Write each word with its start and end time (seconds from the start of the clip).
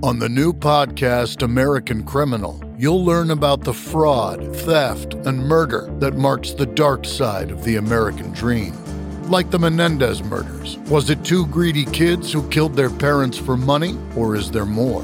On 0.00 0.20
the 0.20 0.28
new 0.28 0.52
podcast, 0.52 1.42
American 1.42 2.04
Criminal, 2.04 2.62
you'll 2.78 3.04
learn 3.04 3.32
about 3.32 3.62
the 3.64 3.74
fraud, 3.74 4.54
theft, 4.58 5.14
and 5.14 5.40
murder 5.40 5.92
that 5.98 6.14
marks 6.14 6.52
the 6.52 6.66
dark 6.66 7.04
side 7.04 7.50
of 7.50 7.64
the 7.64 7.76
American 7.76 8.32
dream. 8.32 8.74
Like 9.28 9.50
the 9.50 9.58
Menendez 9.58 10.22
murders. 10.22 10.78
Was 10.88 11.10
it 11.10 11.24
two 11.24 11.46
greedy 11.48 11.84
kids 11.84 12.32
who 12.32 12.48
killed 12.48 12.76
their 12.76 12.90
parents 12.90 13.36
for 13.38 13.56
money, 13.56 13.98
or 14.14 14.36
is 14.36 14.52
there 14.52 14.64
more? 14.64 15.02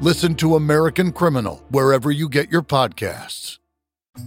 Listen 0.00 0.34
to 0.36 0.56
American 0.56 1.12
Criminal 1.12 1.62
wherever 1.68 2.10
you 2.10 2.30
get 2.30 2.50
your 2.50 2.62
podcasts. 2.62 3.58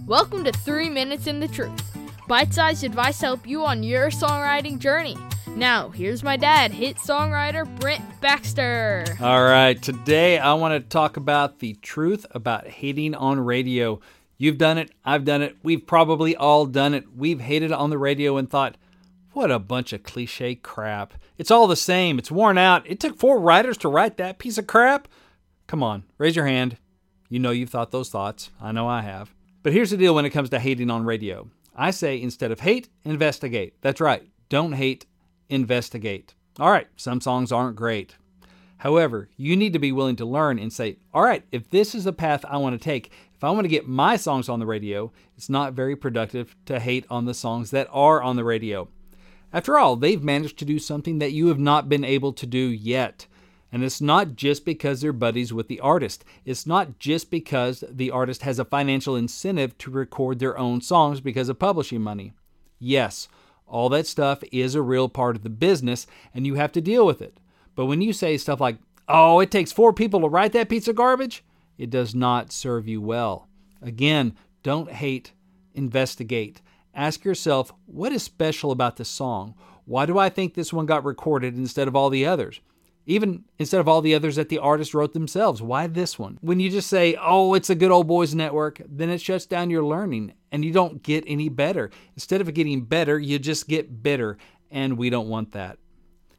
Welcome 0.06 0.44
to 0.44 0.52
Three 0.52 0.88
Minutes 0.88 1.26
and 1.26 1.42
the 1.42 1.48
Truth 1.48 1.98
bite 2.28 2.52
sized 2.54 2.84
advice 2.84 3.18
to 3.18 3.26
help 3.26 3.48
you 3.48 3.64
on 3.64 3.82
your 3.82 4.10
songwriting 4.10 4.78
journey. 4.78 5.16
Now, 5.58 5.88
here's 5.88 6.22
my 6.22 6.36
dad, 6.36 6.70
hit 6.70 6.98
songwriter 6.98 7.66
Brent 7.80 8.20
Baxter. 8.20 9.04
All 9.20 9.42
right, 9.42 9.74
today 9.82 10.38
I 10.38 10.54
want 10.54 10.72
to 10.72 10.88
talk 10.88 11.16
about 11.16 11.58
the 11.58 11.74
truth 11.82 12.24
about 12.30 12.68
hating 12.68 13.16
on 13.16 13.40
radio. 13.40 13.98
You've 14.36 14.56
done 14.56 14.78
it, 14.78 14.92
I've 15.04 15.24
done 15.24 15.42
it, 15.42 15.56
we've 15.64 15.84
probably 15.84 16.36
all 16.36 16.64
done 16.64 16.94
it. 16.94 17.06
We've 17.12 17.40
hated 17.40 17.72
on 17.72 17.90
the 17.90 17.98
radio 17.98 18.36
and 18.36 18.48
thought, 18.48 18.76
what 19.32 19.50
a 19.50 19.58
bunch 19.58 19.92
of 19.92 20.04
cliche 20.04 20.54
crap. 20.54 21.14
It's 21.38 21.50
all 21.50 21.66
the 21.66 21.74
same, 21.74 22.20
it's 22.20 22.30
worn 22.30 22.56
out. 22.56 22.88
It 22.88 23.00
took 23.00 23.18
four 23.18 23.40
writers 23.40 23.76
to 23.78 23.88
write 23.88 24.16
that 24.18 24.38
piece 24.38 24.58
of 24.58 24.68
crap. 24.68 25.08
Come 25.66 25.82
on, 25.82 26.04
raise 26.18 26.36
your 26.36 26.46
hand. 26.46 26.76
You 27.28 27.40
know 27.40 27.50
you've 27.50 27.70
thought 27.70 27.90
those 27.90 28.10
thoughts. 28.10 28.50
I 28.60 28.70
know 28.70 28.86
I 28.86 29.02
have. 29.02 29.34
But 29.64 29.72
here's 29.72 29.90
the 29.90 29.96
deal 29.96 30.14
when 30.14 30.24
it 30.24 30.30
comes 30.30 30.50
to 30.50 30.60
hating 30.60 30.88
on 30.88 31.04
radio. 31.04 31.50
I 31.74 31.90
say 31.90 32.22
instead 32.22 32.52
of 32.52 32.60
hate, 32.60 32.88
investigate. 33.04 33.74
That's 33.80 34.00
right. 34.00 34.22
Don't 34.48 34.74
hate, 34.74 35.04
investigate. 35.48 36.34
All 36.58 36.70
right, 36.70 36.88
some 36.96 37.20
songs 37.20 37.52
aren't 37.52 37.76
great. 37.76 38.16
However, 38.78 39.28
you 39.36 39.56
need 39.56 39.72
to 39.72 39.78
be 39.78 39.92
willing 39.92 40.16
to 40.16 40.24
learn 40.24 40.58
and 40.58 40.72
say, 40.72 40.98
all 41.12 41.22
right, 41.22 41.44
if 41.50 41.68
this 41.68 41.94
is 41.94 42.04
the 42.04 42.12
path 42.12 42.44
I 42.48 42.58
want 42.58 42.80
to 42.80 42.84
take, 42.84 43.10
if 43.34 43.42
I 43.42 43.50
want 43.50 43.64
to 43.64 43.68
get 43.68 43.88
my 43.88 44.16
songs 44.16 44.48
on 44.48 44.60
the 44.60 44.66
radio, 44.66 45.12
it's 45.36 45.48
not 45.48 45.72
very 45.72 45.96
productive 45.96 46.54
to 46.66 46.78
hate 46.80 47.04
on 47.10 47.24
the 47.24 47.34
songs 47.34 47.70
that 47.70 47.88
are 47.90 48.22
on 48.22 48.36
the 48.36 48.44
radio. 48.44 48.88
After 49.52 49.78
all, 49.78 49.96
they've 49.96 50.22
managed 50.22 50.58
to 50.58 50.64
do 50.64 50.78
something 50.78 51.18
that 51.18 51.32
you 51.32 51.48
have 51.48 51.58
not 51.58 51.88
been 51.88 52.04
able 52.04 52.32
to 52.34 52.46
do 52.46 52.58
yet. 52.58 53.26
And 53.72 53.82
it's 53.84 54.00
not 54.00 54.36
just 54.36 54.64
because 54.64 55.00
they're 55.00 55.12
buddies 55.12 55.52
with 55.52 55.68
the 55.68 55.80
artist. 55.80 56.24
It's 56.44 56.66
not 56.66 56.98
just 56.98 57.30
because 57.30 57.84
the 57.88 58.10
artist 58.10 58.42
has 58.42 58.58
a 58.58 58.64
financial 58.64 59.16
incentive 59.16 59.76
to 59.78 59.90
record 59.90 60.38
their 60.38 60.56
own 60.58 60.80
songs 60.80 61.20
because 61.20 61.48
of 61.48 61.58
publishing 61.58 62.00
money. 62.00 62.32
Yes, 62.78 63.28
all 63.68 63.88
that 63.90 64.06
stuff 64.06 64.42
is 64.50 64.74
a 64.74 64.82
real 64.82 65.08
part 65.08 65.36
of 65.36 65.42
the 65.42 65.50
business 65.50 66.06
and 66.34 66.46
you 66.46 66.54
have 66.54 66.72
to 66.72 66.80
deal 66.80 67.06
with 67.06 67.22
it. 67.22 67.38
But 67.74 67.86
when 67.86 68.00
you 68.02 68.12
say 68.12 68.36
stuff 68.36 68.60
like, 68.60 68.78
oh, 69.08 69.40
it 69.40 69.50
takes 69.50 69.72
four 69.72 69.92
people 69.92 70.20
to 70.20 70.28
write 70.28 70.52
that 70.52 70.68
piece 70.68 70.88
of 70.88 70.96
garbage, 70.96 71.44
it 71.76 71.90
does 71.90 72.14
not 72.14 72.50
serve 72.50 72.88
you 72.88 73.00
well. 73.00 73.48
Again, 73.80 74.34
don't 74.62 74.90
hate, 74.90 75.32
investigate. 75.74 76.60
Ask 76.94 77.24
yourself, 77.24 77.72
what 77.86 78.12
is 78.12 78.22
special 78.22 78.72
about 78.72 78.96
this 78.96 79.08
song? 79.08 79.54
Why 79.84 80.04
do 80.04 80.18
I 80.18 80.28
think 80.28 80.54
this 80.54 80.72
one 80.72 80.86
got 80.86 81.04
recorded 81.04 81.56
instead 81.56 81.88
of 81.88 81.94
all 81.94 82.10
the 82.10 82.26
others? 82.26 82.60
Even 83.08 83.42
instead 83.58 83.80
of 83.80 83.88
all 83.88 84.02
the 84.02 84.14
others 84.14 84.36
that 84.36 84.50
the 84.50 84.58
artist 84.58 84.92
wrote 84.92 85.14
themselves. 85.14 85.62
Why 85.62 85.86
this 85.86 86.18
one? 86.18 86.38
When 86.42 86.60
you 86.60 86.68
just 86.68 86.90
say, 86.90 87.16
oh, 87.18 87.54
it's 87.54 87.70
a 87.70 87.74
good 87.74 87.90
old 87.90 88.06
boys 88.06 88.34
network, 88.34 88.82
then 88.86 89.08
it 89.08 89.22
shuts 89.22 89.46
down 89.46 89.70
your 89.70 89.82
learning 89.82 90.34
and 90.52 90.62
you 90.62 90.72
don't 90.72 91.02
get 91.02 91.24
any 91.26 91.48
better. 91.48 91.90
Instead 92.14 92.42
of 92.42 92.52
getting 92.52 92.82
better, 92.82 93.18
you 93.18 93.38
just 93.38 93.66
get 93.66 94.02
bitter, 94.02 94.36
and 94.70 94.98
we 94.98 95.08
don't 95.08 95.28
want 95.28 95.52
that. 95.52 95.78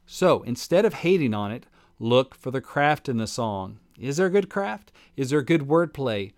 So 0.06 0.42
instead 0.42 0.84
of 0.84 0.94
hating 0.94 1.34
on 1.34 1.50
it, 1.50 1.66
look 1.98 2.36
for 2.36 2.52
the 2.52 2.60
craft 2.60 3.08
in 3.08 3.16
the 3.16 3.26
song. 3.26 3.80
Is 3.98 4.16
there 4.16 4.30
good 4.30 4.48
craft? 4.48 4.92
Is 5.16 5.30
there 5.30 5.42
good 5.42 5.62
wordplay? 5.62 6.32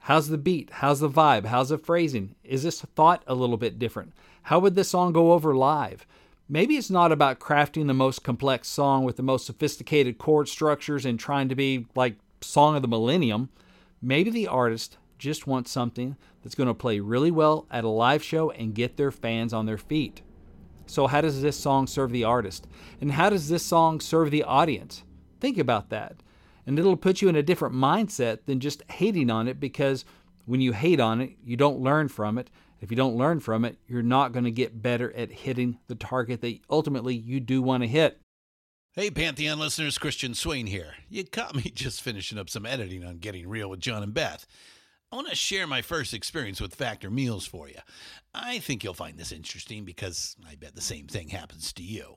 How's 0.00 0.28
the 0.28 0.38
beat? 0.38 0.68
How's 0.70 1.00
the 1.00 1.08
vibe? 1.08 1.46
How's 1.46 1.70
the 1.70 1.78
phrasing? 1.78 2.34
Is 2.44 2.62
this 2.62 2.82
thought 2.82 3.22
a 3.26 3.34
little 3.34 3.56
bit 3.56 3.78
different? 3.78 4.12
How 4.42 4.58
would 4.58 4.74
this 4.74 4.90
song 4.90 5.12
go 5.12 5.32
over 5.32 5.54
live? 5.54 6.06
Maybe 6.50 6.78
it's 6.78 6.88
not 6.88 7.12
about 7.12 7.40
crafting 7.40 7.88
the 7.88 7.94
most 7.94 8.24
complex 8.24 8.68
song 8.68 9.04
with 9.04 9.16
the 9.16 9.22
most 9.22 9.44
sophisticated 9.44 10.16
chord 10.16 10.48
structures 10.48 11.04
and 11.04 11.20
trying 11.20 11.50
to 11.50 11.54
be 11.54 11.86
like 11.94 12.16
Song 12.40 12.74
of 12.74 12.80
the 12.80 12.88
Millennium. 12.88 13.50
Maybe 14.00 14.30
the 14.30 14.46
artist 14.46 14.96
just 15.18 15.46
wants 15.46 15.70
something 15.70 16.16
that's 16.42 16.54
going 16.54 16.68
to 16.68 16.74
play 16.74 17.00
really 17.00 17.30
well 17.30 17.66
at 17.70 17.84
a 17.84 17.88
live 17.88 18.22
show 18.22 18.50
and 18.50 18.74
get 18.74 18.96
their 18.96 19.10
fans 19.10 19.52
on 19.52 19.66
their 19.66 19.76
feet. 19.76 20.22
So, 20.86 21.06
how 21.06 21.20
does 21.20 21.42
this 21.42 21.58
song 21.58 21.86
serve 21.86 22.12
the 22.12 22.24
artist? 22.24 22.66
And 22.98 23.12
how 23.12 23.28
does 23.28 23.50
this 23.50 23.66
song 23.66 24.00
serve 24.00 24.30
the 24.30 24.44
audience? 24.44 25.02
Think 25.40 25.58
about 25.58 25.90
that. 25.90 26.16
And 26.66 26.78
it'll 26.78 26.96
put 26.96 27.20
you 27.20 27.28
in 27.28 27.36
a 27.36 27.42
different 27.42 27.74
mindset 27.74 28.46
than 28.46 28.60
just 28.60 28.82
hating 28.90 29.28
on 29.28 29.48
it 29.48 29.60
because 29.60 30.06
when 30.46 30.62
you 30.62 30.72
hate 30.72 30.98
on 30.98 31.20
it, 31.20 31.32
you 31.44 31.58
don't 31.58 31.80
learn 31.80 32.08
from 32.08 32.38
it 32.38 32.48
if 32.80 32.90
you 32.90 32.96
don't 32.96 33.16
learn 33.16 33.40
from 33.40 33.64
it, 33.64 33.78
you're 33.86 34.02
not 34.02 34.32
going 34.32 34.44
to 34.44 34.50
get 34.50 34.82
better 34.82 35.12
at 35.14 35.30
hitting 35.30 35.78
the 35.88 35.94
target 35.94 36.40
that 36.42 36.60
ultimately 36.70 37.14
you 37.14 37.40
do 37.40 37.62
want 37.62 37.82
to 37.82 37.88
hit. 37.88 38.20
Hey, 38.94 39.10
Pantheon 39.10 39.58
listeners, 39.58 39.98
Christian 39.98 40.34
Swain 40.34 40.66
here. 40.66 40.94
You 41.08 41.24
caught 41.24 41.54
me 41.54 41.62
just 41.74 42.02
finishing 42.02 42.38
up 42.38 42.50
some 42.50 42.66
editing 42.66 43.04
on 43.04 43.18
Getting 43.18 43.48
Real 43.48 43.70
with 43.70 43.80
John 43.80 44.02
and 44.02 44.14
Beth. 44.14 44.46
I 45.10 45.16
want 45.16 45.28
to 45.28 45.34
share 45.34 45.66
my 45.66 45.82
first 45.82 46.12
experience 46.12 46.60
with 46.60 46.74
Factor 46.74 47.10
Meals 47.10 47.46
for 47.46 47.68
you. 47.68 47.78
I 48.34 48.58
think 48.58 48.84
you'll 48.84 48.94
find 48.94 49.16
this 49.16 49.32
interesting 49.32 49.84
because 49.84 50.36
I 50.46 50.54
bet 50.54 50.74
the 50.74 50.82
same 50.82 51.06
thing 51.06 51.28
happens 51.28 51.72
to 51.74 51.82
you. 51.82 52.16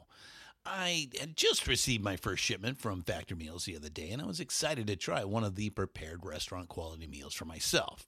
I 0.66 1.10
had 1.20 1.38
just 1.38 1.68
received 1.68 2.04
my 2.04 2.18
first 2.18 2.44
shipment 2.44 2.80
from 2.80 3.02
Factor 3.02 3.36
Meals 3.36 3.66
the 3.66 3.76
other 3.76 3.90
day, 3.90 4.10
and 4.10 4.22
I 4.22 4.26
was 4.26 4.40
excited 4.40 4.88
to 4.88 4.96
try 4.96 5.24
one 5.24 5.44
of 5.44 5.56
the 5.56 5.70
prepared 5.70 6.26
restaurant 6.26 6.68
quality 6.68 7.08
meals 7.08 7.34
for 7.34 7.46
myself. 7.46 8.08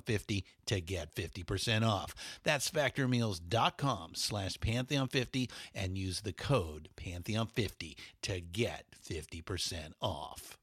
Pantheon50 0.00 0.44
to 0.66 0.80
get 0.80 1.14
50% 1.14 1.86
off. 1.86 2.14
That's 2.42 2.70
factormeals.com 2.70 4.14
slash 4.14 4.56
Pantheon50 4.58 5.50
and 5.74 5.98
use 5.98 6.20
the 6.20 6.32
code 6.32 6.88
Pantheon50 6.96 7.96
to 8.22 8.40
get 8.40 8.86
50% 9.08 9.92
off. 10.00 10.58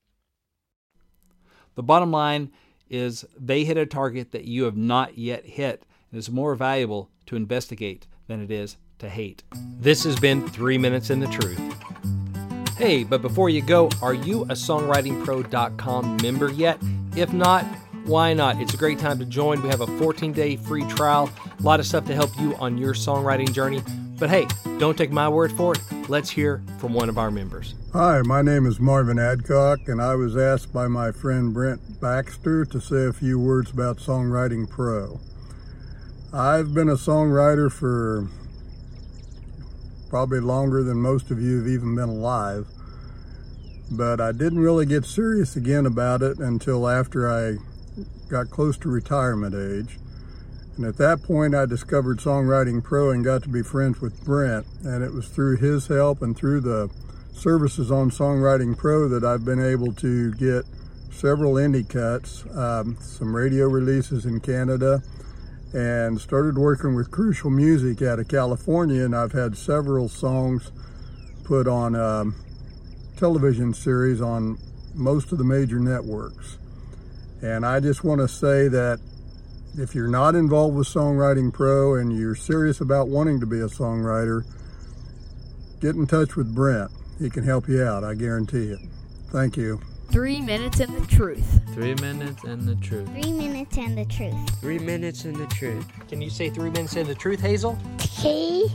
The 1.76 1.84
bottom 1.84 2.12
line 2.12 2.52
is 2.90 3.26
they 3.38 3.66
hit 3.66 3.78
a 3.78 3.86
target 3.86 4.32
that 4.32 4.46
you 4.46 4.64
have 4.64 4.78
not 4.78 5.18
yet 5.18 5.46
hit. 5.46 5.84
and 6.12 6.18
It's 6.18 6.30
more 6.30 6.56
valuable 6.56 7.10
to 7.28 7.36
investigate 7.36 8.08
than 8.28 8.42
it 8.42 8.52
is 8.52 8.78
to 9.00 9.10
hate. 9.10 9.44
This 9.80 10.04
has 10.06 10.20
been 10.20 10.48
Three 10.48 10.78
Minutes 10.78 11.10
and 11.10 11.22
the 11.22 11.28
Truth. 11.28 11.60
Hey, 12.78 13.04
but 13.04 13.22
before 13.22 13.50
you 13.50 13.62
go, 13.62 13.90
are 14.02 14.14
you 14.14 14.44
a 14.44 14.54
songwritingpro.com 14.54 16.18
member 16.22 16.52
yet? 16.52 16.78
If 17.16 17.34
not, 17.34 17.66
why 18.08 18.34
not? 18.34 18.60
It's 18.62 18.74
a 18.74 18.78
great 18.78 19.00
time 19.00 19.20
to 19.20 19.26
join. 19.26 19.62
We 19.62 19.70
have 19.70 19.82
a 19.82 19.88
14 19.98 20.32
day 20.32 20.56
free 20.56 20.86
trial, 20.86 21.30
a 21.60 21.62
lot 21.62 21.80
of 21.80 21.86
stuff 21.86 22.06
to 22.06 22.16
help 22.16 22.38
you 22.40 22.56
on 22.56 22.78
your 22.78 22.94
songwriting 22.94 23.54
journey. 23.54 23.84
But 24.18 24.30
hey, 24.30 24.48
don't 24.80 24.98
take 24.98 25.12
my 25.12 25.30
word 25.30 25.52
for 25.52 25.74
it. 25.74 25.82
Let's 26.10 26.30
hear 26.30 26.64
from 26.80 26.94
one 26.94 27.10
of 27.10 27.18
our 27.18 27.30
members. 27.30 27.76
Hi, 27.94 28.22
my 28.22 28.42
name 28.42 28.66
is 28.66 28.80
Marvin 28.80 29.20
Adcock, 29.20 29.88
and 29.88 30.02
I 30.02 30.16
was 30.16 30.36
asked 30.36 30.74
by 30.74 30.88
my 30.88 31.12
friend 31.12 31.54
Brent 31.54 32.02
Baxter 32.02 32.66
to 32.66 32.80
say 32.80 33.06
a 33.06 33.14
few 33.14 33.40
words 33.40 33.72
about 33.72 33.98
Songwriting 33.98 34.70
Pro. 34.70 35.20
I've 36.34 36.74
been 36.74 36.90
a 36.90 36.96
songwriter 36.96 37.72
for 37.72 38.28
probably 40.10 40.40
longer 40.40 40.84
than 40.84 40.98
most 40.98 41.30
of 41.30 41.42
you 41.42 41.58
have 41.58 41.68
even 41.68 41.96
been 41.96 42.10
alive 42.10 42.68
but 43.90 44.20
I 44.20 44.32
didn't 44.32 44.60
really 44.60 44.86
get 44.86 45.06
serious 45.06 45.56
again 45.56 45.86
about 45.86 46.22
it 46.22 46.40
until 46.40 46.88
after 46.88 47.30
I 47.30 47.58
got 48.30 48.50
close 48.50 48.78
to 48.78 48.90
retirement 48.90 49.56
age. 49.56 49.98
And 50.78 50.86
at 50.86 50.98
that 50.98 51.24
point, 51.24 51.56
I 51.56 51.66
discovered 51.66 52.20
Songwriting 52.20 52.84
Pro 52.84 53.10
and 53.10 53.24
got 53.24 53.42
to 53.44 53.50
be 53.50 53.64
friends 53.64 54.00
with 54.00 54.24
Brent. 54.24 54.68
And 54.84 55.04
it 55.04 55.12
was 55.12 55.28
through 55.28 55.58
his 55.58 55.88
help 55.88 56.22
and 56.22 56.38
through 56.38 56.62
the 56.62 56.90
services 57.34 57.92
on 57.92 58.12
Songwriting 58.12 58.78
Pro 58.78 59.08
that 59.08 59.24
I've 59.24 59.44
been 59.44 59.60
able 59.60 59.94
to 59.94 60.34
get 60.34 60.66
several 61.12 61.54
indie 61.54 61.88
cuts, 61.88 62.46
um, 62.56 62.98
some 63.02 63.36
radio 63.36 63.68
releases 63.68 64.26
in 64.26 64.40
Canada, 64.40 65.02
and 65.74 66.22
started 66.22 66.58
working 66.60 66.94
with 66.96 67.10
Crucial 67.10 67.50
Music 67.50 68.04
out 68.04 68.20
of 68.20 68.28
California. 68.28 69.04
And 69.04 69.16
I've 69.16 69.32
had 69.32 69.58
several 69.58 70.10
songs 70.10 70.72
put 71.44 71.68
on 71.68 71.96
um, 71.96 72.36
television 73.18 73.74
series 73.74 74.22
on 74.22 74.60
most 74.94 75.32
of 75.32 75.40
the 75.40 75.44
major 75.44 75.80
networks. 75.80 76.60
And 77.42 77.66
I 77.66 77.80
just 77.80 78.04
want 78.04 78.22
to 78.22 78.28
say 78.28 78.68
that 78.68 79.00
if 79.78 79.94
you're 79.94 80.08
not 80.08 80.36
involved 80.36 80.76
with 80.76 80.88
Songwriting 80.88 81.54
Pro 81.54 81.96
and 81.96 82.18
you're 82.18 82.36
serious 82.36 82.82
about 82.82 83.10
wanting 83.10 83.40
to 83.40 83.46
be 83.46 83.60
a 83.60 83.68
songwriter, 83.68 84.44
get 85.80 85.96
in 85.96 86.08
touch 86.08 86.36
with 86.36 86.54
Brent. 86.54 86.92
He 87.20 87.30
can 87.30 87.44
help 87.44 87.68
you 87.68 87.84
out, 87.84 88.04
I 88.04 88.16
guarantee 88.16 88.70
it. 88.72 88.80
Thank 89.32 89.58
you. 89.58 89.80
Three 90.10 90.42
minutes 90.42 90.80
and 90.80 90.96
the 90.96 91.06
truth. 91.06 91.62
Three 91.74 91.94
minutes 91.96 92.44
and 92.44 92.62
the 92.62 92.76
truth. 92.76 93.08
Three 93.10 93.32
minutes 93.32 93.78
and 93.78 93.98
the 93.98 94.06
truth. 94.06 94.60
Three 94.62 94.80
minutes 94.80 95.26
and 95.26 95.36
the 95.36 95.48
truth. 95.48 95.86
Can 96.08 96.22
you 96.22 96.30
say 96.30 96.50
three 96.50 96.70
minutes 96.70 96.96
and 96.96 97.08
the 97.08 97.16
truth, 97.16 97.42
Hazel? 97.42 97.78
T. 97.98 98.68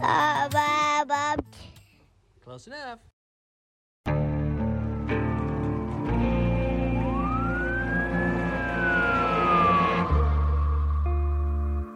Uh, 0.00 0.48
ba, 0.48 1.04
ba. 1.06 1.36
Close 2.44 2.68
enough. 2.68 3.09